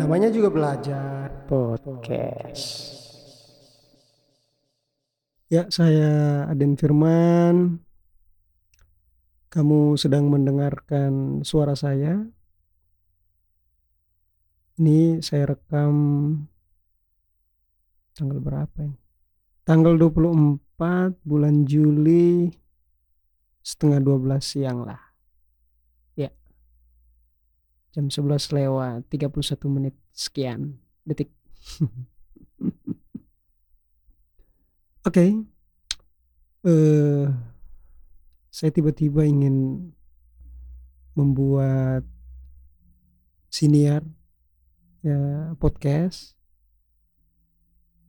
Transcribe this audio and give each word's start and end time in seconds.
Namanya 0.00 0.32
juga 0.32 0.48
belajar. 0.48 1.28
podcast. 1.44 2.96
Ya, 5.52 5.68
saya 5.68 6.48
Aden 6.48 6.80
Firman. 6.80 7.84
Kamu 9.52 10.00
sedang 10.00 10.32
mendengarkan 10.32 11.44
suara 11.44 11.76
saya. 11.76 12.24
Ini 14.80 15.20
saya 15.20 15.52
rekam 15.52 15.94
tanggal 18.16 18.40
berapa 18.40 18.88
ini? 18.88 18.96
Tanggal 19.68 20.00
24 20.00 21.20
bulan 21.28 21.68
Juli 21.68 22.48
setengah 23.60 24.00
12 24.00 24.40
siang 24.40 24.88
lah. 24.88 25.03
Jam 27.94 28.10
11 28.10 28.50
lewat 28.50 29.06
31 29.06 29.70
menit 29.70 29.94
sekian 30.10 30.82
detik. 31.06 31.30
Oke. 35.06 35.46
Eh 36.66 37.26
saya 38.50 38.70
tiba-tiba 38.74 39.22
ingin 39.22 39.90
membuat 41.14 42.02
siniar 43.46 44.02
ya 45.06 45.54
podcast. 45.62 46.34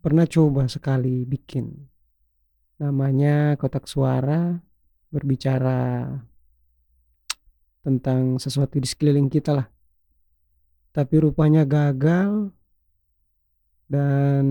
Pernah 0.02 0.26
coba 0.26 0.66
sekali 0.66 1.30
bikin. 1.30 1.70
Namanya 2.82 3.54
kotak 3.62 3.86
suara 3.86 4.58
berbicara 5.14 6.10
tentang 7.86 8.42
sesuatu 8.42 8.82
di 8.82 8.90
sekeliling 8.90 9.30
kita 9.30 9.54
lah. 9.54 9.75
Tapi 10.96 11.16
rupanya 11.20 11.68
gagal 11.68 12.56
dan 13.92 14.46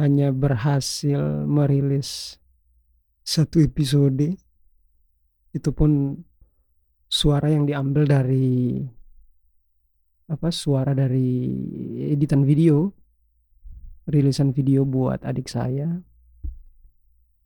hanya 0.00 0.32
berhasil 0.32 1.44
merilis 1.44 2.40
satu 3.20 3.60
episode. 3.60 4.32
Itu 5.52 5.70
pun 5.76 6.24
suara 7.12 7.52
yang 7.52 7.68
diambil 7.68 8.08
dari 8.08 8.80
apa 10.28 10.48
suara 10.48 10.92
dari 10.92 11.28
editan 12.12 12.44
video 12.44 12.92
rilisan 14.08 14.56
video 14.56 14.84
buat 14.84 15.24
adik 15.24 15.48
saya 15.48 16.00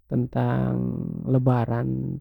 tentang 0.06 0.74
lebaran 1.26 2.20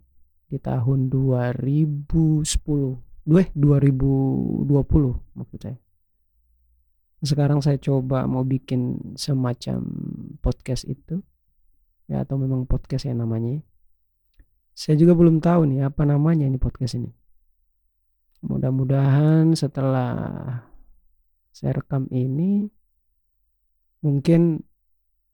di 0.50 0.58
tahun 0.58 1.10
2010 1.10 3.11
dua 3.22 3.46
2020 3.54 4.68
maksud 5.38 5.60
saya. 5.62 5.78
Sekarang 7.22 7.62
saya 7.62 7.78
coba 7.78 8.26
mau 8.26 8.42
bikin 8.42 9.14
semacam 9.14 9.86
podcast 10.42 10.90
itu 10.90 11.22
ya 12.10 12.26
atau 12.26 12.42
memang 12.42 12.66
podcast 12.66 13.06
ya 13.06 13.14
namanya. 13.14 13.62
Saya 14.74 14.98
juga 14.98 15.14
belum 15.14 15.38
tahu 15.38 15.70
nih 15.70 15.86
apa 15.86 16.02
namanya 16.02 16.50
ini 16.50 16.58
podcast 16.58 16.98
ini. 16.98 17.14
Mudah-mudahan 18.42 19.54
setelah 19.54 20.14
saya 21.54 21.78
rekam 21.78 22.10
ini 22.10 22.66
mungkin 24.02 24.66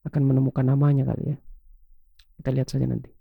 akan 0.03 0.21
menemukan 0.27 0.67
namanya 0.67 1.07
kali 1.07 1.33
ya. 1.33 1.37
Kita 2.35 2.51
lihat 2.51 2.67
saja 2.67 2.83
nanti 2.83 3.16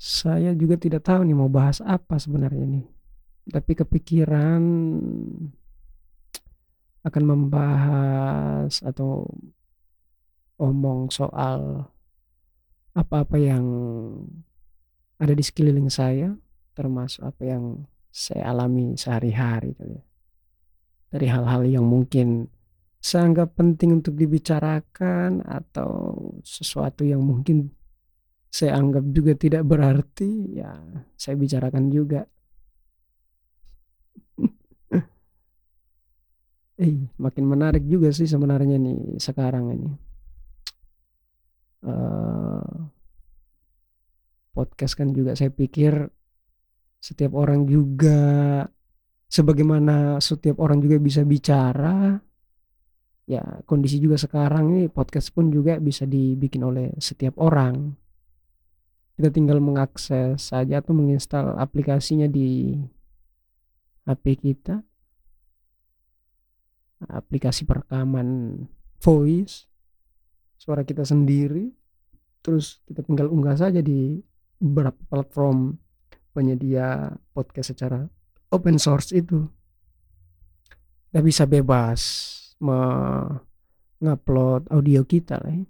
saya 0.00 0.56
juga 0.56 0.80
tidak 0.80 1.04
tahu 1.04 1.28
nih 1.28 1.36
mau 1.36 1.52
bahas 1.52 1.84
apa 1.84 2.16
sebenarnya 2.16 2.64
nih 2.64 2.86
tapi 3.52 3.76
kepikiran 3.76 4.62
akan 7.04 7.24
membahas 7.24 8.80
atau 8.80 9.28
omong 10.56 11.12
soal 11.12 11.88
apa-apa 12.96 13.36
yang 13.36 13.64
ada 15.20 15.36
di 15.36 15.44
sekeliling 15.44 15.92
saya 15.92 16.32
termasuk 16.72 17.24
apa 17.24 17.42
yang 17.44 17.64
saya 18.08 18.52
alami 18.56 18.96
sehari-hari 18.96 19.76
kali 19.76 20.00
ya. 20.00 20.04
Dari 21.10 21.26
hal-hal 21.26 21.62
yang 21.66 21.84
mungkin 21.84 22.46
saya 23.00 23.26
anggap 23.26 23.56
penting 23.56 23.98
untuk 23.98 24.14
dibicarakan 24.14 25.42
atau 25.42 26.14
sesuatu 26.44 27.02
yang 27.02 27.24
mungkin 27.24 27.72
saya 28.50 28.74
anggap 28.74 29.06
juga 29.14 29.32
tidak 29.38 29.62
berarti 29.62 30.58
ya 30.58 30.74
saya 31.14 31.34
bicarakan 31.38 31.86
juga. 31.88 32.26
Eh, 36.80 36.96
makin 37.20 37.44
menarik 37.44 37.84
juga 37.84 38.08
sih 38.08 38.24
sebenarnya 38.24 38.80
nih 38.80 39.20
sekarang 39.20 39.68
ini. 39.68 39.92
Eh, 41.84 42.72
podcast 44.56 44.96
kan 44.96 45.12
juga 45.12 45.36
saya 45.36 45.52
pikir 45.52 46.08
setiap 47.00 47.32
orang 47.36 47.68
juga 47.68 48.64
sebagaimana 49.28 50.20
setiap 50.20 50.60
orang 50.60 50.84
juga 50.84 51.00
bisa 51.00 51.24
bicara 51.24 52.20
ya 53.30 53.40
kondisi 53.62 54.02
juga 54.02 54.18
sekarang 54.18 54.74
ini 54.74 54.82
podcast 54.90 55.30
pun 55.30 55.54
juga 55.54 55.78
bisa 55.78 56.02
dibikin 56.02 56.66
oleh 56.66 56.90
setiap 56.98 57.38
orang. 57.38 57.94
Kita 59.20 59.28
tinggal 59.28 59.60
mengakses 59.60 60.48
saja 60.48 60.80
atau 60.80 60.96
menginstal 60.96 61.52
aplikasinya 61.60 62.24
di 62.24 62.72
HP 64.08 64.40
kita. 64.40 64.80
Aplikasi 67.04 67.68
perekaman 67.68 68.64
voice 68.96 69.68
suara 70.56 70.88
kita 70.88 71.04
sendiri 71.04 71.68
terus 72.40 72.80
kita 72.88 73.04
tinggal 73.04 73.28
unggah 73.28 73.60
saja 73.60 73.84
di 73.84 74.24
beberapa 74.56 74.96
platform 75.12 75.76
penyedia 76.32 77.12
podcast 77.36 77.76
secara 77.76 78.08
open 78.48 78.80
source 78.80 79.12
itu. 79.12 79.44
Kita 81.12 81.20
bisa 81.20 81.44
bebas 81.44 82.00
mengupload 82.56 84.64
audio 84.72 85.04
kita 85.04 85.44
lah 85.44 85.52
ya. 85.52 85.68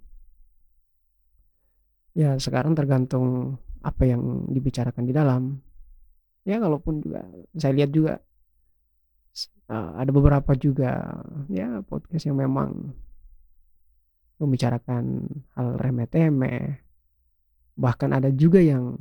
Ya 2.11 2.35
sekarang 2.35 2.75
tergantung 2.75 3.57
apa 3.81 4.03
yang 4.05 4.49
dibicarakan 4.51 5.07
di 5.07 5.13
dalam. 5.15 5.57
Ya 6.43 6.57
kalaupun 6.57 7.01
juga 7.01 7.25
saya 7.53 7.73
lihat 7.77 7.91
juga 7.93 8.19
uh, 9.69 9.91
ada 9.95 10.11
beberapa 10.11 10.51
juga 10.57 11.21
ya 11.47 11.79
podcast 11.85 12.27
yang 12.27 12.41
memang 12.41 12.91
membicarakan 14.41 15.29
hal 15.53 15.77
remeh-temeh. 15.77 16.81
Bahkan 17.77 18.09
ada 18.11 18.29
juga 18.33 18.59
yang 18.59 18.97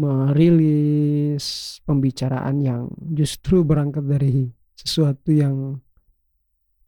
merilis 0.00 1.78
pembicaraan 1.84 2.56
yang 2.64 2.88
justru 3.12 3.60
berangkat 3.60 4.08
dari 4.08 4.48
sesuatu 4.72 5.28
yang 5.28 5.76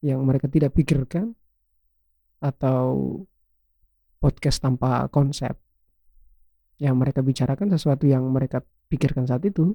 yang 0.00 0.24
mereka 0.24 0.48
tidak 0.48 0.72
pikirkan 0.72 1.36
atau 2.40 3.20
podcast 4.22 4.62
tanpa 4.62 5.10
konsep. 5.10 5.58
Yang 6.78 6.94
mereka 6.94 7.20
bicarakan 7.26 7.74
sesuatu 7.74 8.06
yang 8.06 8.22
mereka 8.30 8.62
pikirkan 8.86 9.26
saat 9.26 9.42
itu. 9.42 9.74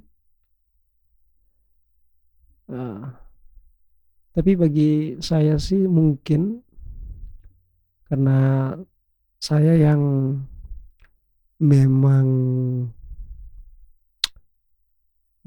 Uh, 2.67 3.03
tapi 4.35 4.53
bagi 4.59 5.17
saya 5.23 5.55
sih 5.55 5.87
mungkin 5.87 6.61
karena 8.11 8.71
saya 9.39 9.73
yang 9.75 10.01
memang 11.57 12.27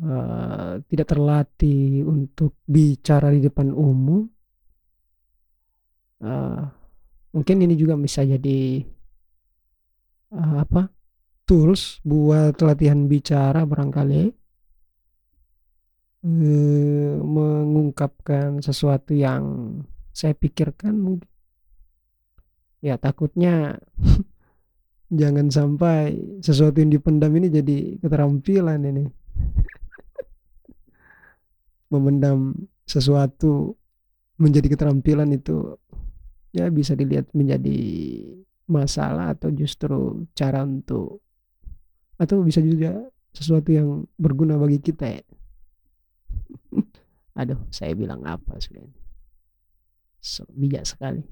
uh, 0.02 0.80
tidak 0.90 1.06
terlatih 1.06 2.02
untuk 2.02 2.58
bicara 2.66 3.30
di 3.30 3.40
depan 3.46 3.70
umum. 3.70 4.26
Uh, 6.20 6.68
mungkin 7.32 7.64
ini 7.64 7.78
juga 7.78 7.96
bisa 7.96 8.26
jadi 8.26 8.84
uh, 10.34 10.56
apa 10.62 10.90
tools 11.46 11.98
buat 12.06 12.54
latihan 12.62 13.10
bicara 13.10 13.66
barangkali. 13.66 14.38
Uh, 16.20 17.16
mengungkapkan 17.24 18.60
sesuatu 18.60 19.16
yang 19.16 19.72
saya 20.12 20.36
pikirkan 20.36 20.94
mungkin. 21.00 21.30
Ya 22.84 23.00
takutnya 23.00 23.80
jangan 25.20 25.48
sampai 25.48 26.16
sesuatu 26.44 26.76
yang 26.80 26.92
dipendam 26.92 27.32
ini 27.34 27.48
jadi 27.48 27.76
keterampilan 28.04 28.84
ini. 28.84 29.04
Memendam 31.92 32.68
sesuatu 32.84 33.80
menjadi 34.36 34.72
keterampilan 34.76 35.32
itu 35.34 35.76
ya 36.52 36.68
bisa 36.68 36.92
dilihat 36.94 37.32
menjadi 37.32 37.78
masalah 38.70 39.34
atau 39.34 39.50
justru 39.50 40.24
cara 40.38 40.62
untuk 40.62 41.18
atau 42.14 42.46
bisa 42.46 42.62
juga 42.62 43.10
sesuatu 43.34 43.74
yang 43.74 44.06
berguna 44.14 44.54
bagi 44.54 44.78
kita 44.78 45.18
ya? 45.18 45.24
Aduh 47.40 47.58
saya 47.74 47.92
bilang 47.98 48.22
apa 48.22 48.54
sudah 48.62 48.86
ini 48.86 49.00
so, 50.20 50.44
bijak 50.52 50.84
sekali. 50.84 51.24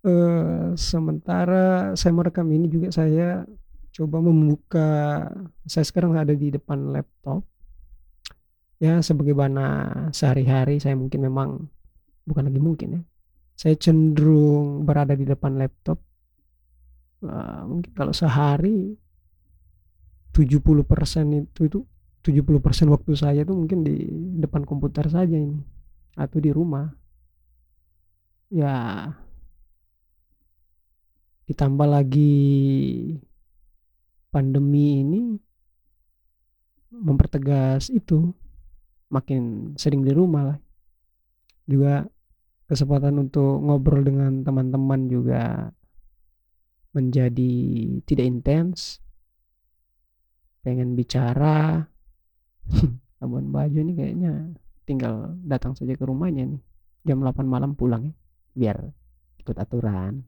Uh, 0.00 0.72
sementara 0.80 1.92
saya 1.92 2.16
merekam 2.16 2.48
ini 2.48 2.72
juga 2.72 2.88
saya 2.88 3.44
coba 3.92 4.24
membuka 4.24 4.88
saya 5.68 5.84
sekarang 5.84 6.16
ada 6.16 6.32
di 6.32 6.48
depan 6.48 6.88
laptop. 6.90 7.44
Ya 8.80 9.04
sebagaimana 9.04 9.92
sehari-hari 10.16 10.80
saya 10.80 10.96
mungkin 10.96 11.20
memang 11.20 11.68
bukan 12.24 12.48
lagi 12.48 12.60
mungkin 12.64 12.88
ya 12.96 13.02
saya 13.60 13.76
cenderung 13.76 14.88
berada 14.88 15.12
di 15.12 15.28
depan 15.28 15.60
laptop 15.60 16.00
uh, 17.28 17.68
mungkin 17.68 17.92
kalau 17.92 18.16
sehari 18.16 18.96
70% 20.32 20.80
itu 21.36 21.60
itu 21.68 21.78
70% 22.24 22.88
waktu 22.88 23.12
saya 23.16 23.44
itu 23.44 23.52
mungkin 23.52 23.84
di 23.84 24.08
depan 24.40 24.64
komputer 24.64 25.08
saja 25.12 25.36
ini 25.36 25.60
atau 26.16 26.38
di 26.40 26.48
rumah. 26.52 26.88
Ya 28.48 29.08
ditambah 31.48 31.88
lagi 31.88 32.46
pandemi 34.30 35.02
ini 35.02 35.22
mempertegas 36.92 37.90
itu 37.90 38.32
makin 39.12 39.74
sering 39.76 40.00
di 40.00 40.12
rumah 40.16 40.54
lah. 40.54 40.58
Juga 41.68 42.06
kesempatan 42.70 43.18
untuk 43.18 43.58
ngobrol 43.66 44.06
dengan 44.06 44.46
teman-teman 44.46 45.10
juga 45.10 45.74
menjadi 46.94 47.54
tidak 48.06 48.26
intens. 48.30 49.02
Pengen 50.62 50.94
bicara. 50.94 51.90
Labuan 53.20 53.50
Bajo 53.50 53.82
ini 53.82 53.92
kayaknya 53.98 54.54
tinggal 54.86 55.34
datang 55.42 55.74
saja 55.74 55.98
ke 55.98 56.04
rumahnya 56.06 56.46
nih. 56.46 56.62
Jam 57.10 57.18
8 57.26 57.42
malam 57.42 57.74
pulang 57.74 58.06
ya 58.06 58.14
biar 58.54 58.78
ikut 59.42 59.56
aturan. 59.58 60.22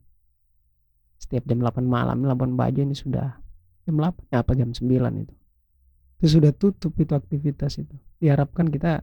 Setiap 1.15 1.47
jam 1.47 1.63
8 1.63 1.79
malam 1.87 2.27
Labuan 2.27 2.59
Bajo 2.59 2.83
ini 2.83 2.91
sudah 2.91 3.39
jam 3.87 3.95
8 3.95 4.35
ya 4.35 4.43
apa 4.43 4.51
jam 4.51 4.75
9 4.75 4.83
itu. 5.23 5.35
Itu 6.19 6.27
sudah 6.27 6.51
tutup 6.51 6.91
itu 6.99 7.15
aktivitas 7.15 7.79
itu. 7.79 7.95
Diharapkan 8.19 8.67
kita 8.67 8.99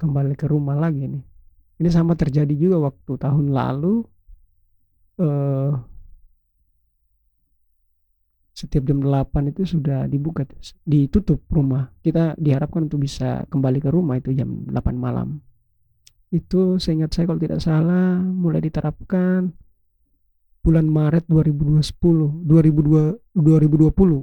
kembali 0.00 0.32
ke 0.32 0.48
rumah 0.48 0.80
lagi 0.80 1.12
nih 1.12 1.33
ini 1.78 1.88
sama 1.90 2.14
terjadi 2.14 2.54
juga 2.54 2.90
waktu 2.90 3.12
tahun 3.18 3.50
lalu 3.50 4.06
eh, 5.18 5.72
setiap 8.54 8.86
jam 8.86 9.02
8 9.02 9.50
itu 9.50 9.66
sudah 9.66 10.06
dibuka 10.06 10.46
ditutup 10.86 11.42
rumah. 11.50 11.90
Kita 11.98 12.38
diharapkan 12.38 12.86
untuk 12.86 13.02
bisa 13.02 13.42
kembali 13.50 13.82
ke 13.82 13.90
rumah 13.90 14.22
itu 14.22 14.30
jam 14.30 14.62
8 14.70 14.94
malam. 14.94 15.42
Itu 16.30 16.78
seingat 16.78 17.10
saya 17.10 17.26
kalau 17.26 17.42
tidak 17.42 17.58
salah 17.58 18.22
mulai 18.22 18.62
diterapkan 18.62 19.50
bulan 20.64 20.86
Maret 20.88 21.28
2020 21.28 22.46
2020 22.46 23.20
2020 23.36 24.22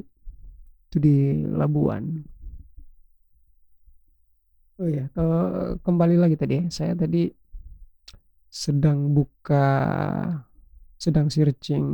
itu 0.89 0.97
di 0.97 1.15
Labuan. 1.51 2.03
Oh 4.81 4.89
ya 4.89 5.11
ke, 5.11 5.25
kembali 5.83 6.15
lagi 6.17 6.39
tadi. 6.39 6.53
Ya 6.57 6.65
saya 6.71 6.95
tadi 6.95 7.40
sedang 8.51 9.15
buka 9.15 9.67
sedang 10.99 11.31
searching 11.31 11.87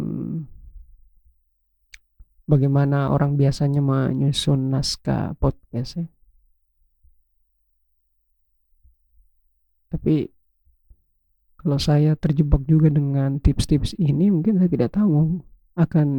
bagaimana 2.50 3.14
orang 3.14 3.38
biasanya 3.38 3.80
menyusun 3.80 4.74
naskah 4.74 5.38
podcast 5.38 6.02
ya. 6.02 6.08
Tapi 9.88 10.28
kalau 11.62 11.78
saya 11.80 12.18
terjebak 12.18 12.66
juga 12.66 12.90
dengan 12.92 13.38
tips-tips 13.38 13.96
ini 14.02 14.34
mungkin 14.34 14.58
saya 14.58 14.68
tidak 14.68 14.98
tahu 14.98 15.40
akan 15.78 16.10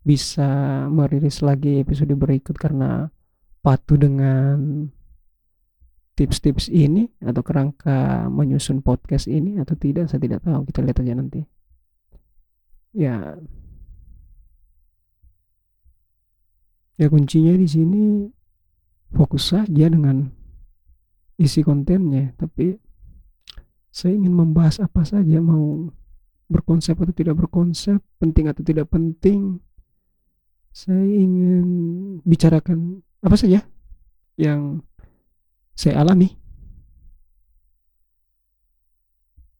bisa 0.00 0.48
merilis 0.88 1.44
lagi 1.44 1.80
episode 1.80 2.12
berikut 2.16 2.56
karena 2.56 3.12
patuh 3.60 4.00
dengan 4.00 4.88
tips-tips 6.20 6.68
ini 6.68 7.08
atau 7.24 7.40
kerangka 7.40 8.28
menyusun 8.28 8.84
podcast 8.84 9.24
ini 9.24 9.56
atau 9.56 9.72
tidak 9.72 10.12
saya 10.12 10.20
tidak 10.20 10.44
tahu. 10.44 10.68
Kita 10.68 10.84
lihat 10.84 11.00
aja 11.00 11.16
nanti. 11.16 11.40
Ya. 12.92 13.40
Ya 17.00 17.06
kuncinya 17.08 17.56
di 17.56 17.64
sini 17.64 18.28
fokus 19.16 19.56
saja 19.56 19.88
dengan 19.88 20.28
isi 21.40 21.64
kontennya 21.64 22.36
tapi 22.36 22.76
saya 23.88 24.12
ingin 24.12 24.36
membahas 24.36 24.84
apa 24.84 25.08
saja 25.08 25.40
mau 25.40 25.88
berkonsep 26.52 27.00
atau 27.00 27.16
tidak 27.16 27.40
berkonsep 27.40 27.96
penting 28.20 28.52
atau 28.52 28.60
tidak 28.60 28.92
penting. 28.92 29.56
Saya 30.68 31.00
ingin 31.00 31.64
bicarakan 32.28 33.00
apa 33.24 33.40
saja 33.40 33.64
yang 34.36 34.84
saya 35.80 36.04
alami. 36.04 36.28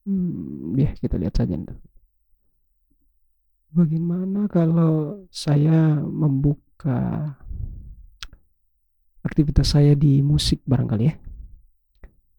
Hmm, 0.05 0.77
ya 0.77 0.93
kita 1.01 1.17
lihat 1.17 1.41
saja 1.41 1.57
bagaimana 3.71 4.51
kalau 4.51 5.25
saya 5.31 6.03
membuka 6.03 7.33
aktivitas 9.23 9.73
saya 9.73 9.95
di 9.95 10.21
musik 10.21 10.61
barangkali 10.67 11.05
ya? 11.09 11.15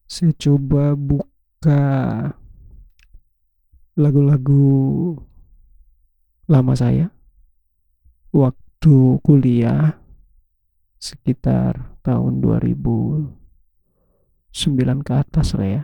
Saya 0.06 0.36
coba 0.36 0.94
buka 0.94 1.82
lagu-lagu 3.96 5.18
lama 6.52 6.74
saya. 6.76 7.08
Waktu 8.30 9.24
kuliah 9.24 9.98
sekitar 11.00 11.98
tahun 12.04 12.44
2009 14.52 15.08
ke 15.08 15.14
atas 15.16 15.56
lah 15.56 15.68
ya. 15.80 15.84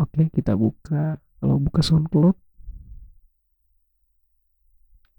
Oke 0.00 0.32
kita 0.32 0.56
buka. 0.56 1.20
Kalau 1.36 1.60
buka 1.60 1.84
SoundCloud. 1.84 2.36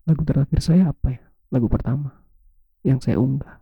Lagu 0.09 0.21
terakhir 0.25 0.59
saya 0.65 0.89
apa 0.89 1.13
ya? 1.13 1.21
Lagu 1.53 1.69
pertama 1.69 2.25
yang 2.81 2.97
saya 2.97 3.21
unggah. 3.21 3.61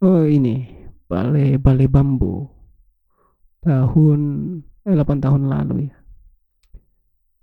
Oh 0.00 0.24
ini. 0.24 0.80
Balai 1.08 1.60
balai 1.60 1.88
bambu. 1.92 2.48
Tahun 3.62 4.20
eh, 4.88 4.96
8 4.96 5.24
tahun 5.24 5.42
lalu 5.52 5.92
ya. 5.92 5.96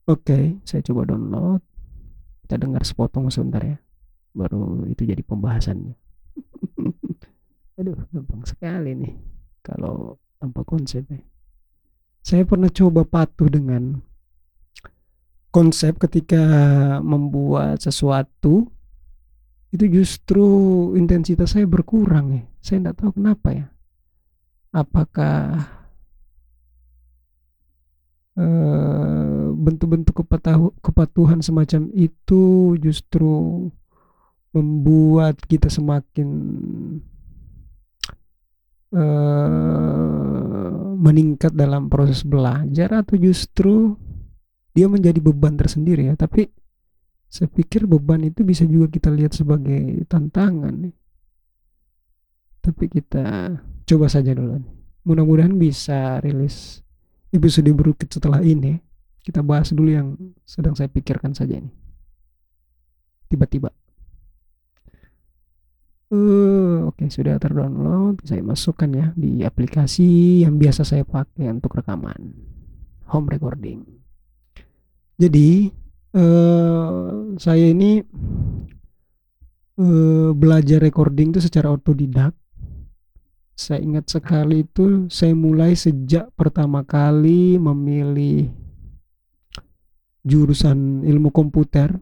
Oke 0.09 0.57
saya 0.65 0.81
coba 0.81 1.05
download. 1.05 1.61
Kita 2.45 2.57
dengar 2.57 2.81
sepotong 2.81 3.29
sebentar 3.29 3.61
ya. 3.61 3.77
Baru 4.33 4.89
itu 4.89 5.05
jadi 5.05 5.21
pembahasannya. 5.21 5.93
Aduh 7.77 7.95
gampang 8.09 8.41
sekali 8.49 8.97
nih 8.97 9.38
kalau 9.69 10.17
tanpa 10.41 10.61
konsep 10.65 11.05
ya. 11.05 11.21
saya 12.25 12.43
pernah 12.43 12.71
coba 12.73 13.05
patuh 13.05 13.49
dengan 13.51 14.01
konsep 15.53 15.97
ketika 15.97 16.41
membuat 17.01 17.81
sesuatu 17.81 18.69
itu 19.69 19.85
justru 19.89 20.47
intensitas 20.97 21.53
saya 21.53 21.69
berkurang 21.69 22.33
ya 22.33 22.43
saya 22.61 22.77
tidak 22.81 22.95
tahu 22.97 23.11
kenapa 23.21 23.47
ya 23.53 23.65
apakah 24.73 25.69
bentuk 29.59 29.91
bentuk-bentuk 29.91 30.15
kepatuhan 30.79 31.43
semacam 31.43 31.91
itu 31.91 32.75
justru 32.79 33.67
membuat 34.55 35.35
kita 35.45 35.67
semakin 35.67 36.29
uh, 38.93 40.71
meningkat 40.99 41.55
dalam 41.55 41.87
proses 41.87 42.21
belajar 42.25 42.91
atau 43.03 43.15
justru 43.15 43.95
dia 44.75 44.85
menjadi 44.85 45.19
beban 45.19 45.57
tersendiri 45.57 46.11
ya 46.11 46.15
tapi 46.15 46.47
saya 47.29 47.45
pikir 47.45 47.85
beban 47.85 48.25
itu 48.25 48.41
bisa 48.41 48.65
juga 48.65 48.89
kita 48.89 49.13
lihat 49.13 49.37
sebagai 49.37 50.01
tantangan. 50.09 50.89
Tapi 52.59 52.85
kita 52.89 53.53
coba 53.85 54.09
saja 54.09 54.33
dulu. 54.33 54.57
Mudah-mudahan 55.05 55.53
bisa 55.53 56.17
rilis 56.25 56.81
episode 57.29 57.69
berikut 57.69 58.09
setelah 58.09 58.41
ini. 58.41 58.81
Kita 59.21 59.45
bahas 59.45 59.69
dulu 59.69 59.93
yang 59.93 60.17
sedang 60.41 60.73
saya 60.73 60.89
pikirkan 60.89 61.37
saja 61.37 61.61
ini. 61.61 61.69
Tiba-tiba. 63.29 63.69
Uh, 66.09 66.89
Oke, 66.89 67.05
okay, 67.05 67.07
sudah 67.13 67.37
terdownload. 67.37 68.25
Saya 68.25 68.41
masukkan 68.41 68.89
ya 68.89 69.13
di 69.13 69.45
aplikasi 69.45 70.41
yang 70.41 70.57
biasa 70.57 70.81
saya 70.81 71.05
pakai 71.05 71.53
untuk 71.53 71.77
rekaman. 71.77 72.33
Home 73.13 73.29
recording. 73.29 73.85
Jadi 75.21 75.69
uh, 76.17 77.37
saya 77.37 77.69
ini 77.69 78.01
uh, 79.77 80.33
belajar 80.33 80.81
recording 80.81 81.29
itu 81.29 81.45
secara 81.45 81.69
otodidak. 81.69 82.33
Saya 83.53 83.85
ingat 83.85 84.09
sekali 84.09 84.65
itu 84.65 85.05
saya 85.13 85.37
mulai 85.37 85.77
sejak 85.77 86.33
pertama 86.33 86.81
kali 86.89 87.61
memilih 87.61 88.49
jurusan 90.25 91.05
ilmu 91.05 91.29
komputer. 91.29 92.01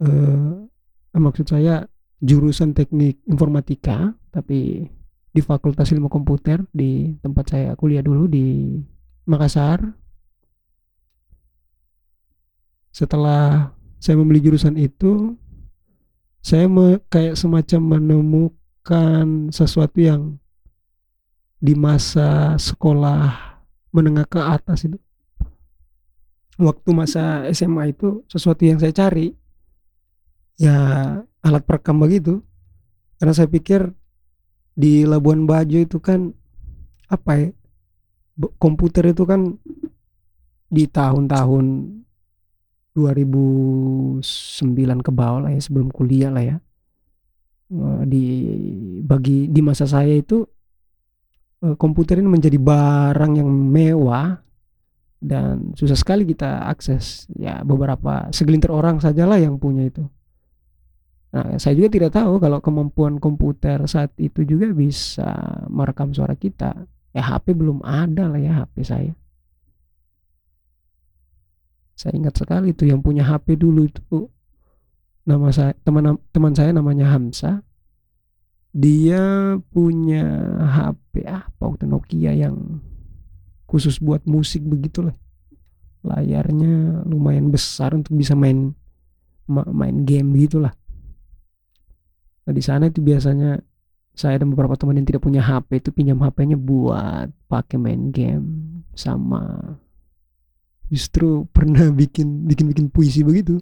Uh, 0.00 0.64
maksud 1.12 1.52
saya 1.52 1.84
jurusan 2.24 2.72
teknik 2.72 3.20
informatika, 3.28 4.16
tapi 4.32 4.88
di 5.28 5.40
Fakultas 5.44 5.92
Ilmu 5.92 6.08
Komputer 6.08 6.64
di 6.72 7.12
tempat 7.20 7.52
saya 7.52 7.76
kuliah 7.76 8.00
dulu 8.00 8.24
di 8.24 8.80
Makassar. 9.28 9.84
Setelah 12.94 13.74
saya 14.00 14.16
memilih 14.16 14.48
jurusan 14.52 14.80
itu, 14.80 15.36
saya 16.40 16.64
me, 16.70 17.02
kayak 17.12 17.36
semacam 17.36 17.98
menemukan 17.98 19.52
sesuatu 19.52 19.98
yang 20.00 20.38
di 21.58 21.74
masa 21.76 22.54
sekolah 22.56 23.58
menengah 23.90 24.28
ke 24.28 24.40
atas 24.40 24.86
itu. 24.86 25.00
Waktu 26.54 26.90
masa 26.94 27.50
SMA 27.50 27.90
itu 27.90 28.22
sesuatu 28.30 28.62
yang 28.62 28.78
saya 28.78 28.94
cari 28.94 29.34
ya 30.58 30.76
alat 31.42 31.62
perekam 31.66 32.00
begitu. 32.00 32.40
Karena 33.18 33.32
saya 33.34 33.48
pikir 33.48 33.94
di 34.74 35.06
Labuan 35.06 35.46
Bajo 35.46 35.78
itu 35.78 36.02
kan 36.02 36.34
apa 37.06 37.30
ya 37.38 37.48
komputer 38.58 39.14
itu 39.14 39.22
kan 39.22 39.54
di 40.66 40.90
tahun-tahun 40.90 41.66
2009 42.94 44.22
ke 45.06 45.10
bawah 45.14 45.46
lah 45.46 45.52
ya 45.54 45.60
sebelum 45.62 45.90
kuliah 45.94 46.30
lah 46.34 46.42
ya. 46.42 46.56
Eh, 47.70 48.02
di 48.06 48.24
bagi 49.02 49.50
di 49.50 49.60
masa 49.62 49.86
saya 49.86 50.14
itu 50.14 50.42
eh, 51.62 51.74
komputer 51.78 52.18
ini 52.18 52.30
menjadi 52.30 52.58
barang 52.58 53.38
yang 53.38 53.50
mewah 53.50 54.42
dan 55.22 55.74
susah 55.78 55.98
sekali 55.98 56.26
kita 56.26 56.66
akses. 56.66 57.30
Ya 57.38 57.62
beberapa 57.62 58.30
segelintir 58.34 58.74
orang 58.74 58.98
sajalah 58.98 59.38
yang 59.38 59.58
punya 59.62 59.86
itu 59.86 60.06
Nah, 61.34 61.58
saya 61.58 61.74
juga 61.74 61.90
tidak 61.90 62.14
tahu 62.14 62.38
kalau 62.38 62.62
kemampuan 62.62 63.18
komputer 63.18 63.82
saat 63.90 64.14
itu 64.22 64.46
juga 64.46 64.70
bisa 64.70 65.34
merekam 65.66 66.14
suara 66.14 66.38
kita. 66.38 66.86
Ya 67.10 67.26
HP 67.26 67.58
belum 67.58 67.82
ada 67.82 68.30
lah 68.30 68.38
ya 68.38 68.62
HP 68.62 68.74
saya. 68.86 69.12
Saya 71.98 72.14
ingat 72.14 72.38
sekali 72.38 72.70
itu 72.70 72.86
yang 72.86 73.02
punya 73.02 73.26
HP 73.26 73.58
dulu 73.58 73.90
itu 73.90 74.30
nama 75.26 75.50
saya 75.50 75.74
teman 75.82 76.22
teman 76.30 76.54
saya 76.54 76.70
namanya 76.70 77.10
Hamsa. 77.10 77.66
Dia 78.70 79.58
punya 79.74 80.26
HP 80.62 81.26
apa 81.26 81.62
waktu 81.66 81.90
Nokia 81.90 82.30
yang 82.30 82.78
khusus 83.66 83.98
buat 83.98 84.22
musik 84.22 84.62
begitulah. 84.62 85.18
Layarnya 86.06 87.02
lumayan 87.10 87.50
besar 87.50 87.90
untuk 87.90 88.14
bisa 88.14 88.38
main 88.38 88.70
main 89.50 90.06
game 90.06 90.30
gitulah 90.38 90.74
Nah, 92.44 92.52
di 92.52 92.62
sana 92.62 92.92
itu 92.92 93.00
biasanya 93.00 93.56
saya 94.14 94.38
dan 94.38 94.54
beberapa 94.54 94.78
teman 94.78 94.94
yang 95.00 95.08
tidak 95.08 95.26
punya 95.26 95.42
HP 95.42 95.82
itu 95.82 95.90
pinjam 95.90 96.22
HP-nya 96.22 96.54
buat 96.54 97.34
pakai 97.50 97.76
main 97.82 98.14
game 98.14 98.82
sama 98.94 99.74
justru 100.86 101.50
pernah 101.50 101.90
bikin 101.90 102.46
bikin 102.46 102.70
bikin 102.70 102.86
puisi 102.92 103.26
begitu. 103.26 103.58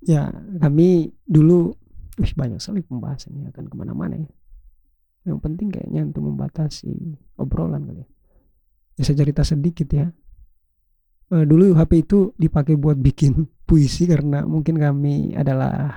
Ya 0.00 0.32
kami 0.62 1.12
dulu 1.28 1.76
wih, 2.16 2.32
banyak 2.32 2.62
sekali 2.62 2.80
pembahasan 2.80 3.36
ya 3.44 3.52
akan 3.52 3.64
ke 3.68 3.74
mana-mana 3.76 4.16
ya. 4.16 4.30
Yang 5.28 5.38
penting 5.44 5.68
kayaknya 5.68 6.08
untuk 6.08 6.32
membatasi 6.32 7.18
obrolan 7.36 7.84
kali 7.84 8.00
ya. 8.00 8.08
Ya 8.96 9.02
saya 9.04 9.20
cerita 9.20 9.44
sedikit 9.44 9.90
ya 9.92 10.08
uh, 11.32 11.44
dulu 11.44 11.76
HP 11.76 12.08
itu 12.08 12.32
dipakai 12.40 12.74
buat 12.80 12.96
bikin 12.96 13.46
puisi 13.68 14.08
karena 14.08 14.48
mungkin 14.48 14.80
kami 14.80 15.36
adalah 15.36 15.92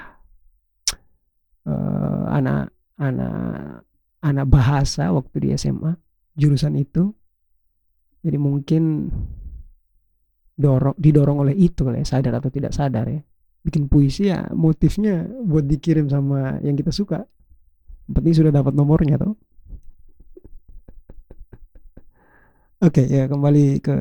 uh, 1.63 2.25
anak 2.28 2.75
anak 3.00 3.88
anak 4.20 4.46
bahasa 4.51 5.08
waktu 5.16 5.48
di 5.48 5.50
SMA 5.56 5.96
jurusan 6.36 6.75
itu. 6.75 7.16
Jadi 8.22 8.38
mungkin 8.38 9.10
dorong 10.54 10.94
didorong 11.00 11.48
oleh 11.48 11.56
itu 11.58 11.82
kali 11.82 12.04
ya, 12.04 12.06
sadar 12.06 12.38
atau 12.38 12.51
tidak 12.51 12.75
sadar 12.75 13.08
ya. 13.08 13.24
Bikin 13.63 13.88
puisi 13.88 14.28
ya 14.28 14.51
motifnya 14.51 15.25
buat 15.48 15.63
dikirim 15.63 16.12
sama 16.12 16.60
yang 16.60 16.75
kita 16.75 16.92
suka. 16.92 17.24
Penting 18.12 18.36
sudah 18.36 18.51
dapat 18.51 18.75
nomornya 18.75 19.16
tuh 19.16 19.34
Oke 22.82 23.06
ya 23.06 23.30
kembali 23.30 23.78
ke 23.78 23.94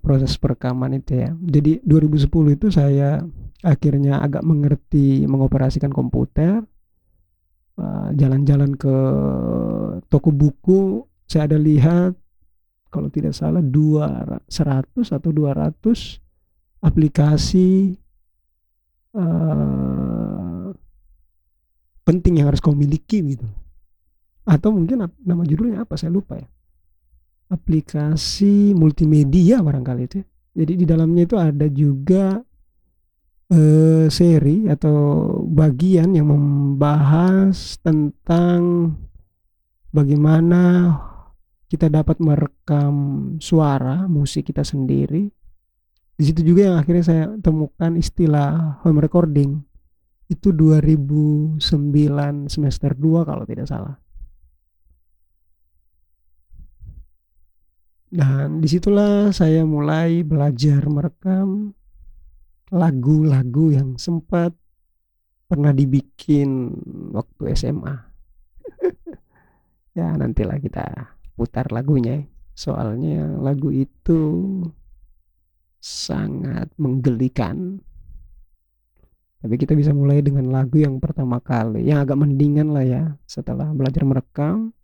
proses 0.00 0.40
perekaman 0.40 0.96
itu 0.96 1.12
ya. 1.12 1.36
Jadi 1.36 1.84
2010 1.84 2.56
itu 2.56 2.72
saya 2.72 3.20
akhirnya 3.60 4.24
agak 4.24 4.40
mengerti 4.40 5.28
mengoperasikan 5.28 5.92
komputer. 5.92 6.64
Jalan-jalan 8.16 8.80
ke 8.80 8.96
toko 10.08 10.32
buku 10.32 11.04
saya 11.28 11.52
ada 11.52 11.60
lihat 11.60 12.16
kalau 12.88 13.12
tidak 13.12 13.36
salah 13.36 13.60
dua 13.60 14.40
100 14.48 15.12
atau 15.12 15.30
200 15.32 16.84
aplikasi 16.84 17.96
uh, 19.16 20.68
penting 22.08 22.40
yang 22.40 22.48
harus 22.48 22.64
kau 22.64 22.72
miliki 22.72 23.20
gitu. 23.36 23.44
Atau 24.48 24.72
mungkin 24.72 25.12
nama 25.20 25.42
judulnya 25.44 25.84
apa 25.84 26.00
saya 26.00 26.08
lupa 26.08 26.40
ya 26.40 26.48
aplikasi 27.52 28.72
multimedia 28.72 29.60
barangkali 29.60 30.02
itu. 30.08 30.16
Ya. 30.24 30.26
Jadi 30.64 30.72
di 30.80 30.84
dalamnya 30.88 31.22
itu 31.28 31.36
ada 31.36 31.66
juga 31.68 32.40
eh, 33.52 34.08
seri 34.08 34.68
atau 34.68 34.96
bagian 35.44 36.16
yang 36.16 36.32
membahas 36.32 37.76
tentang 37.84 38.92
bagaimana 39.92 40.62
kita 41.68 41.88
dapat 41.88 42.20
merekam 42.20 42.94
suara 43.40 44.04
musik 44.08 44.52
kita 44.52 44.64
sendiri. 44.64 45.28
Di 46.12 46.24
situ 46.28 46.44
juga 46.44 46.68
yang 46.68 46.76
akhirnya 46.76 47.04
saya 47.04 47.24
temukan 47.40 47.96
istilah 47.96 48.80
home 48.84 49.00
recording. 49.00 49.64
Itu 50.28 50.52
2009 50.52 51.60
semester 52.52 52.92
2 52.92 53.24
kalau 53.24 53.44
tidak 53.48 53.68
salah. 53.68 54.01
Dan 58.12 58.60
di 58.60 58.68
situlah 58.68 59.32
saya 59.32 59.64
mulai 59.64 60.20
belajar 60.20 60.84
merekam 60.84 61.72
lagu-lagu 62.68 63.72
yang 63.72 63.96
sempat 63.96 64.52
pernah 65.48 65.72
dibikin 65.72 66.76
waktu 67.08 67.56
SMA. 67.56 67.96
ya 69.96 70.12
nantilah 70.12 70.60
kita 70.60 71.16
putar 71.40 71.72
lagunya. 71.72 72.20
Soalnya 72.52 73.32
lagu 73.40 73.72
itu 73.72 74.20
sangat 75.80 76.68
menggelikan. 76.76 77.80
Tapi 79.40 79.56
kita 79.56 79.72
bisa 79.72 79.96
mulai 79.96 80.20
dengan 80.20 80.52
lagu 80.52 80.76
yang 80.76 81.00
pertama 81.00 81.40
kali, 81.40 81.88
yang 81.88 82.04
agak 82.04 82.20
mendingan 82.20 82.76
lah 82.76 82.84
ya. 82.84 83.16
Setelah 83.24 83.72
belajar 83.72 84.04
merekam, 84.04 84.76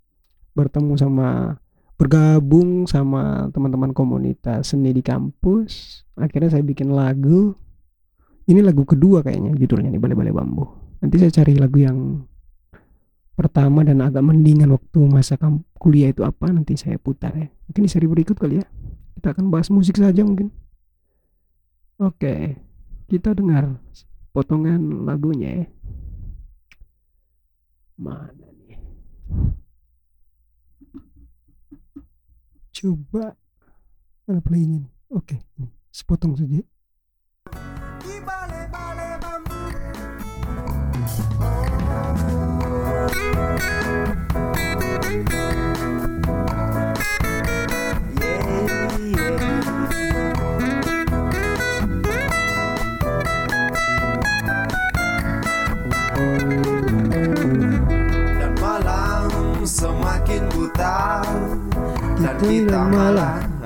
bertemu 0.56 0.96
sama 0.96 1.60
bergabung 1.98 2.86
sama 2.86 3.50
teman-teman 3.50 3.90
komunitas 3.90 4.72
seni 4.72 4.94
di 4.94 5.02
kampus. 5.02 6.02
Akhirnya 6.14 6.54
saya 6.54 6.62
bikin 6.62 6.94
lagu. 6.94 7.52
Ini 8.48 8.64
lagu 8.64 8.86
kedua 8.88 9.20
kayaknya 9.20 9.52
judulnya 9.58 9.92
nih 9.92 10.00
bale-bale 10.00 10.32
bambu. 10.32 10.64
Nanti 11.04 11.20
saya 11.20 11.28
cari 11.28 11.52
lagu 11.58 11.78
yang 11.82 12.24
pertama 13.36 13.84
dan 13.84 14.00
agak 14.00 14.24
mendingan 14.24 14.72
waktu 14.72 15.04
masa 15.04 15.36
kuliah 15.76 16.10
itu 16.10 16.24
apa 16.24 16.48
nanti 16.48 16.78
saya 16.78 16.96
putar 16.96 17.36
ya. 17.36 17.50
Mungkin 17.68 17.82
di 17.84 17.90
seri 17.90 18.08
berikut 18.08 18.40
kali 18.40 18.62
ya. 18.62 18.66
Kita 19.20 19.36
akan 19.36 19.52
bahas 19.52 19.68
musik 19.68 20.00
saja 20.00 20.24
mungkin. 20.24 20.48
Oke 21.98 22.68
kita 23.08 23.32
dengar 23.32 23.80
potongan 24.36 25.08
lagunya 25.08 25.64
ya. 25.64 25.66
Mana 27.96 28.46
nih 28.62 28.78
coba 32.78 33.34
mana 34.22 34.38
playnya 34.38 34.86
nih. 34.86 34.92
Oke 35.10 35.42
ini 35.58 35.66
sepotong 35.90 36.38
saja 36.38 36.62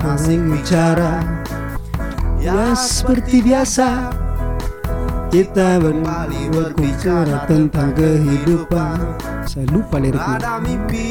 asik 0.01 0.41
bicara. 0.49 1.21
Ya 2.43 2.75
seperti 2.75 3.39
biasa 3.39 4.11
Kita 5.31 5.79
kembali 5.79 6.51
berbicara 6.51 7.47
tentang 7.47 7.95
kehidupan. 7.95 8.97
Saya 9.47 9.65
lupa 9.71 9.97
liriknya. 9.97 10.37
Ada 10.41 10.53
mimpi 10.59 11.07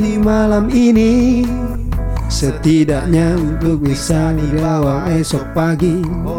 di 0.00 0.14
malam 0.18 0.72
ini 0.72 1.44
Setidaknya 2.30 3.34
untuk 3.38 3.82
bisa 3.82 4.30
dibawa 4.34 5.10
esok 5.10 5.50
pagi. 5.50 5.98
Oh, 6.22 6.38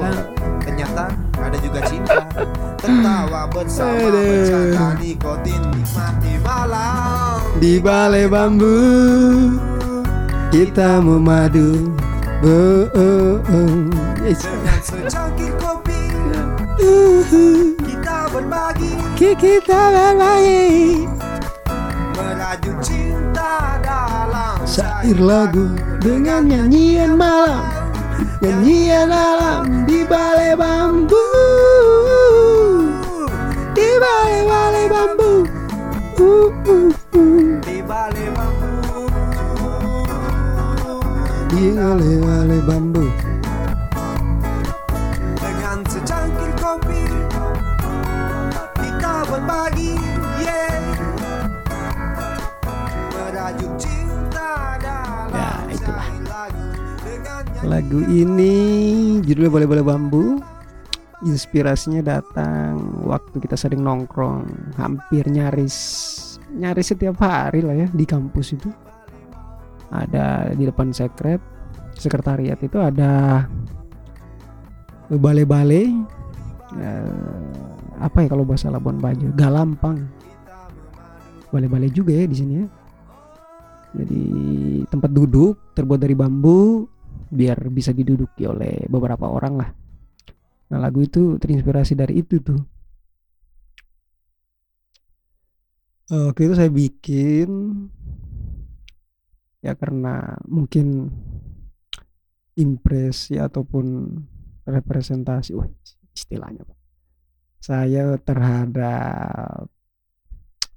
ternyata 0.64 1.12
ada 1.36 1.58
juga 1.60 1.84
cinta. 1.84 2.24
Tertawa 2.80 3.44
bersama 3.52 4.08
bercanda 4.08 4.88
nikotin 5.04 5.62
nikmati 5.76 6.34
malam. 6.42 7.40
Di 7.60 7.74
balai 7.84 8.26
bambu 8.32 8.80
Kita 10.52 11.00
memadu. 11.00 11.96
Oh, 12.44 12.84
oh, 12.92 13.40
oh. 13.40 13.88
Secangkir 14.84 15.56
kopi 15.56 16.12
Kita 17.80 18.28
berbagi. 18.28 18.92
Kita 19.16 19.80
berbagi. 19.96 21.08
Merajut 22.20 22.78
cinta 22.84 23.80
dalam 23.80 24.60
Syair 24.68 25.24
lagu 25.24 25.72
dengan 26.04 26.44
nyanyian 26.44 27.16
malam. 27.16 27.64
Nyanyian 28.44 29.08
alam 29.08 29.88
di 29.88 30.04
balai 30.04 30.52
bambu. 30.60 31.28
Di 33.72 33.88
balai-balai 33.88 34.86
bambu. 34.92 35.32
Uh, 36.20 36.52
uh, 36.68 37.01
Cinta 53.78 54.82
dalam 54.82 55.30
Ya, 55.38 55.52
itulah. 55.70 56.08
lagu. 56.26 56.66
Dengan 57.06 57.42
nyanyian 57.46 57.70
Lagu 57.70 58.00
ini 58.10 58.56
judulnya 59.22 59.54
Boleh-Boleh 59.54 59.86
Bambu. 59.86 60.42
Inspirasinya 61.30 62.02
datang 62.02 63.06
waktu 63.06 63.38
kita 63.38 63.54
sering 63.54 63.86
nongkrong. 63.86 64.50
Hampir 64.82 65.30
nyaris 65.30 65.78
Nyaris 66.58 66.90
setiap 66.90 67.22
hari 67.22 67.62
lah 67.62 67.86
ya 67.86 67.88
di 67.94 68.10
kampus 68.10 68.58
itu 68.58 68.74
Ada 69.92 70.56
di 70.56 70.64
depan 70.64 70.96
sekret 70.96 71.44
Sekretariat 72.00 72.58
itu 72.64 72.80
ada 72.80 73.44
Balai-balai 75.12 75.92
eh, 76.80 77.52
Apa 78.00 78.24
ya 78.24 78.28
kalau 78.32 78.48
bahasa 78.48 78.72
Labuan 78.72 78.98
Bajo 78.98 79.28
Galampang 79.36 80.00
Balai-balai 81.52 81.92
juga 81.92 82.16
ya 82.16 82.24
di 82.24 82.36
sini 82.40 82.54
ya 82.64 82.68
Jadi 84.00 84.24
tempat 84.88 85.12
duduk 85.12 85.76
terbuat 85.76 86.00
dari 86.00 86.16
bambu 86.16 86.88
biar 87.32 87.72
bisa 87.72 87.96
diduduki 87.96 88.44
oleh 88.44 88.84
beberapa 88.92 89.32
orang 89.32 89.54
lah. 89.56 89.70
Nah 90.72 90.80
lagu 90.80 91.00
itu 91.00 91.40
terinspirasi 91.40 91.96
dari 91.96 92.20
itu 92.20 92.44
tuh. 92.44 92.60
Eh, 96.12 96.24
Waktu 96.28 96.42
itu 96.52 96.54
saya 96.60 96.68
bikin 96.68 97.50
ya 99.62 99.78
karena 99.78 100.36
mungkin 100.50 101.10
impresi 102.58 103.38
ataupun 103.38 104.18
representasi, 104.66 105.56
wah 105.56 105.70
istilahnya 106.14 106.66
pak. 106.66 106.78
Saya 107.62 108.18
terhadap 108.18 109.70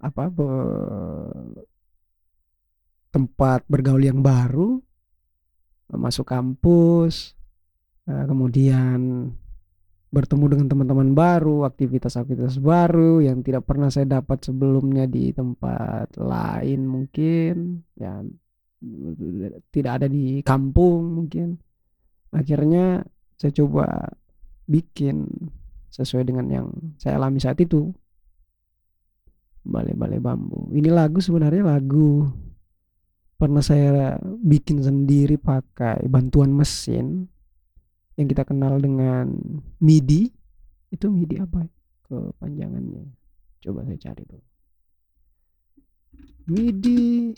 apa 0.05 0.25
be- 0.29 1.65
tempat 3.09 3.65
bergaul 3.71 4.05
yang 4.05 4.21
baru 4.21 4.83
masuk 5.95 6.29
kampus 6.29 7.33
eh, 8.05 8.25
kemudian 8.27 9.31
bertemu 10.11 10.45
dengan 10.55 10.67
teman-teman 10.71 11.11
baru 11.15 11.67
aktivitas-aktivitas 11.67 12.63
baru 12.63 13.23
yang 13.23 13.43
tidak 13.43 13.67
pernah 13.67 13.91
saya 13.91 14.21
dapat 14.21 14.47
sebelumnya 14.47 15.11
di 15.11 15.35
tempat 15.35 16.15
lain 16.19 16.87
mungkin 16.87 17.83
ya 17.99 18.23
tidak 19.71 19.93
ada 20.03 20.07
di 20.07 20.41
kampung 20.41 21.23
mungkin. 21.23 21.59
Akhirnya 22.35 23.05
saya 23.39 23.53
coba 23.55 24.15
bikin 24.67 25.29
sesuai 25.93 26.27
dengan 26.27 26.47
yang 26.51 26.67
saya 26.99 27.21
alami 27.21 27.39
saat 27.39 27.61
itu. 27.63 27.95
Balai-balai 29.65 30.21
bambu. 30.21 30.69
Ini 30.77 30.93
lagu 30.93 31.25
sebenarnya 31.25 31.65
lagu. 31.65 32.29
Pernah 33.35 33.65
saya 33.65 34.21
bikin 34.23 34.85
sendiri 34.85 35.41
pakai 35.41 36.05
bantuan 36.07 36.53
mesin 36.53 37.27
yang 38.15 38.27
kita 38.29 38.45
kenal 38.45 38.77
dengan 38.79 39.31
MIDI. 39.81 40.29
Itu 40.93 41.11
MIDI 41.11 41.41
apa 41.43 41.65
ya? 41.65 41.71
kepanjangannya. 42.05 43.05
Coba 43.65 43.81
saya 43.89 43.99
cari 43.99 44.23
dulu. 44.29 44.47
MIDI 46.45 47.33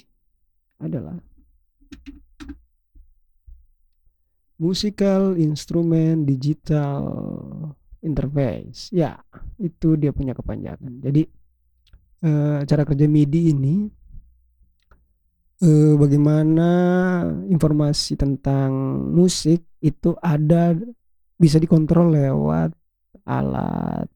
adalah 0.83 1.17
musical 4.57 5.37
instrument 5.37 6.25
digital 6.25 7.05
interface. 8.01 8.89
Ya 8.93 9.21
itu 9.61 9.97
dia 10.01 10.13
punya 10.13 10.33
kepanjangan. 10.33 11.01
Jadi 11.01 11.23
eh, 12.25 12.59
cara 12.65 12.83
kerja 12.85 13.07
MIDI 13.09 13.53
ini 13.53 13.77
eh, 15.61 15.95
bagaimana 15.97 16.71
informasi 17.49 18.17
tentang 18.17 18.73
musik 19.13 19.65
itu 19.81 20.17
ada 20.21 20.73
bisa 21.37 21.61
dikontrol 21.61 22.17
lewat 22.17 22.73
alat 23.29 24.09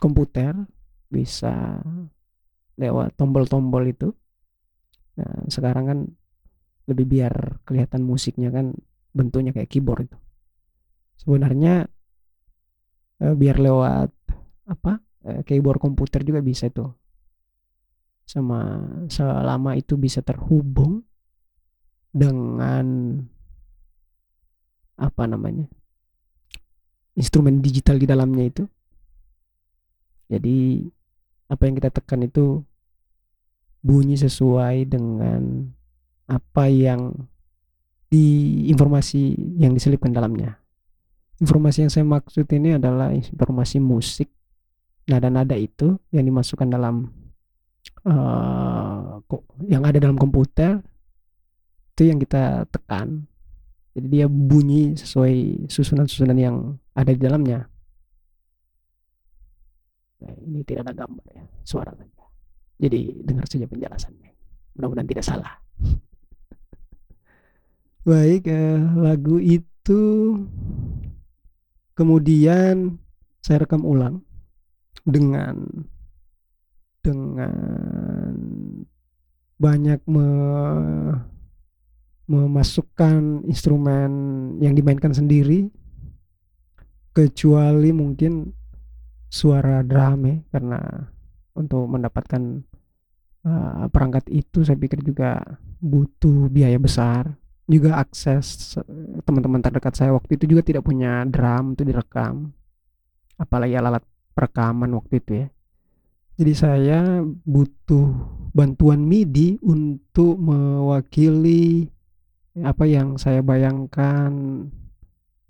komputer 0.00 0.56
bisa 1.12 1.80
lewat 2.74 3.14
tombol-tombol 3.14 3.84
itu. 3.86 4.08
Nah, 5.14 5.46
sekarang 5.46 5.84
kan 5.86 5.98
lebih 6.84 7.06
biar 7.08 7.64
kelihatan 7.64 8.04
musiknya 8.04 8.52
kan 8.52 8.76
bentuknya 9.14 9.54
kayak 9.54 9.70
keyboard 9.70 10.10
itu. 10.10 10.18
Sebenarnya 11.20 11.88
eh, 13.22 13.34
biar 13.34 13.56
lewat 13.60 14.10
apa 14.68 15.00
eh, 15.24 15.40
keyboard 15.46 15.80
komputer 15.80 16.20
juga 16.26 16.44
bisa 16.44 16.68
itu. 16.68 16.84
Sama 18.24 18.80
selama 19.12 19.76
itu 19.76 20.00
bisa 20.00 20.24
terhubung 20.24 21.04
dengan 22.14 23.20
apa 24.94 25.26
namanya 25.26 25.66
instrumen 27.18 27.62
digital 27.62 27.96
di 27.98 28.06
dalamnya 28.06 28.44
itu. 28.46 28.64
Jadi 30.28 30.88
apa 31.48 31.62
yang 31.68 31.74
kita 31.78 31.90
tekan 31.92 32.26
itu 32.26 32.64
bunyi 33.84 34.16
sesuai 34.16 34.88
dengan 34.88 35.68
apa 36.24 36.70
yang 36.72 37.12
di 38.08 38.62
informasi 38.70 39.34
yang 39.58 39.74
diselipkan 39.74 40.14
dalamnya. 40.14 40.62
Informasi 41.42 41.84
yang 41.84 41.92
saya 41.92 42.06
maksud 42.06 42.46
ini 42.54 42.78
adalah 42.78 43.10
informasi 43.10 43.82
musik. 43.82 44.30
Nada-nada 45.10 45.58
itu 45.58 45.98
yang 46.14 46.24
dimasukkan 46.24 46.70
dalam 46.70 47.10
kok 49.24 49.42
yang 49.64 49.84
ada 49.84 49.96
dalam 49.96 50.14
komputer 50.14 50.80
itu 51.96 52.08
yang 52.08 52.22
kita 52.22 52.64
tekan. 52.70 53.26
Jadi 53.94 54.06
dia 54.10 54.26
bunyi 54.26 54.94
sesuai 54.94 55.66
susunan-susunan 55.70 56.38
yang 56.38 56.56
ada 56.94 57.10
di 57.14 57.20
dalamnya. 57.20 57.66
Nah, 60.22 60.34
ini 60.40 60.62
tidak 60.64 60.88
ada 60.88 61.04
gambar 61.04 61.26
ya 61.34 61.44
suara 61.66 61.92
saja. 61.98 62.24
Jadi 62.78 63.22
dengar 63.26 63.46
saja 63.46 63.66
penjelasannya. 63.66 64.30
Mudah-mudahan 64.78 65.08
tidak 65.10 65.26
salah 65.26 65.54
baik 68.04 68.44
eh, 68.52 68.80
lagu 69.00 69.40
itu 69.40 70.02
kemudian 71.96 73.00
saya 73.40 73.64
rekam 73.64 73.84
ulang 73.84 74.20
dengan 75.04 75.64
dengan 77.04 77.52
banyak 79.60 80.00
me- 80.08 81.20
memasukkan 82.24 83.44
instrumen 83.44 84.10
yang 84.60 84.72
dimainkan 84.72 85.12
sendiri 85.12 85.68
kecuali 87.12 87.92
mungkin 87.92 88.48
suara 89.28 89.84
drum 89.84 90.24
ya 90.24 90.36
karena 90.48 90.80
untuk 91.54 91.84
mendapatkan 91.86 92.64
uh, 93.44 93.86
perangkat 93.92 94.26
itu 94.32 94.64
saya 94.64 94.74
pikir 94.80 95.04
juga 95.04 95.38
butuh 95.78 96.48
biaya 96.48 96.80
besar 96.80 97.36
juga 97.64 97.96
akses 97.96 98.76
teman-teman 99.24 99.64
terdekat 99.64 99.96
saya 99.96 100.12
waktu 100.12 100.36
itu 100.36 100.56
juga 100.56 100.62
tidak 100.64 100.84
punya 100.84 101.24
drum 101.24 101.72
untuk 101.72 101.88
direkam. 101.88 102.52
Apalagi 103.40 103.74
alat 103.74 104.04
perekaman 104.36 104.92
waktu 104.94 105.14
itu 105.18 105.32
ya. 105.44 105.46
Jadi 106.34 106.52
saya 106.52 107.22
butuh 107.24 108.10
bantuan 108.50 109.06
MIDI 109.06 109.62
untuk 109.62 110.34
mewakili 110.38 111.90
apa 112.62 112.86
yang 112.86 113.18
saya 113.18 113.42
bayangkan 113.42 114.30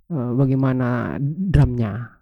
eh, 0.09 0.33
bagaimana 0.33 1.20
drumnya 1.20 2.16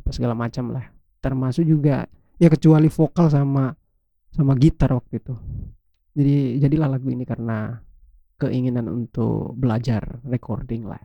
apa 0.00 0.08
segala 0.08 0.32
macam 0.32 0.72
lah 0.72 0.88
termasuk 1.20 1.68
juga 1.68 2.08
ya 2.40 2.48
kecuali 2.48 2.88
vokal 2.88 3.28
sama 3.28 3.68
sama 4.32 4.56
gitar 4.56 4.96
waktu 4.96 5.20
itu 5.20 5.34
jadi 6.16 6.64
jadilah 6.64 6.96
lagu 6.96 7.12
ini 7.12 7.28
karena 7.28 7.84
keinginan 8.42 8.90
untuk 8.90 9.54
belajar 9.54 10.18
recording 10.26 10.90
lah. 10.90 11.00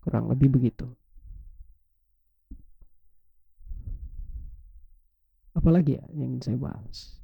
Kurang 0.00 0.32
lebih 0.32 0.48
begitu. 0.48 0.88
Apalagi 5.52 6.00
ya 6.00 6.04
yang 6.16 6.40
saya 6.40 6.56
bahas? 6.56 7.20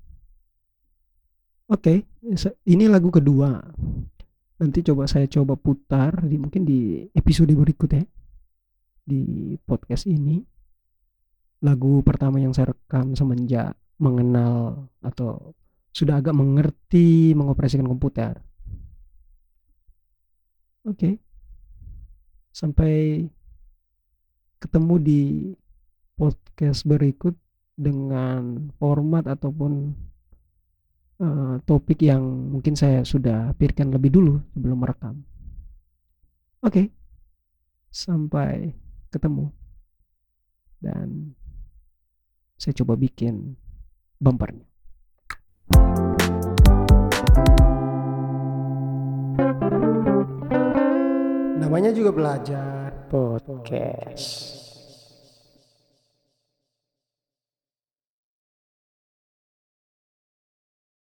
Oke 1.72 2.04
ini 2.68 2.84
lagu 2.86 3.08
kedua. 3.08 3.58
Nanti 4.56 4.80
coba 4.84 5.08
saya 5.08 5.24
coba 5.28 5.56
putar 5.56 6.24
di 6.24 6.36
mungkin 6.36 6.68
di 6.68 7.08
episode 7.16 7.52
berikut 7.56 7.90
ya. 7.96 8.04
Di 9.06 9.56
podcast 9.64 10.04
ini. 10.04 10.44
Lagu 11.64 12.04
pertama 12.04 12.36
yang 12.36 12.52
saya 12.52 12.76
rekam 12.76 13.16
semenjak 13.16 13.72
mengenal 13.96 14.92
atau 15.00 15.56
sudah 15.96 16.20
agak 16.20 16.36
mengerti 16.36 17.32
mengoperasikan 17.32 17.88
komputer. 17.88 18.36
Oke. 20.86 20.94
Okay. 20.94 21.14
Sampai 22.54 23.26
ketemu 24.62 24.94
di 25.02 25.22
podcast 26.14 26.86
berikut 26.86 27.34
dengan 27.74 28.70
format 28.78 29.26
ataupun 29.26 29.92
uh, 31.18 31.58
topik 31.66 32.06
yang 32.06 32.22
mungkin 32.54 32.78
saya 32.78 33.02
sudah 33.02 33.50
pikirkan 33.58 33.90
lebih 33.90 34.14
dulu 34.14 34.38
sebelum 34.54 34.78
merekam. 34.78 35.26
Oke. 36.62 36.70
Okay. 36.70 36.86
Sampai 37.90 38.70
ketemu. 39.10 39.50
Dan 40.78 41.34
saya 42.62 42.78
coba 42.78 42.94
bikin 42.94 43.58
bumpernya. 44.22 44.75
Namanya 51.66 51.90
juga 51.90 52.14
belajar 52.14 52.94
podcast. 53.10 54.65